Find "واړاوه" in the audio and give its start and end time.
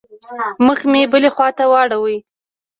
1.71-2.15